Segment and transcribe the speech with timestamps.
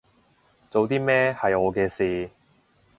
[0.71, 2.31] 做啲咩係我嘅事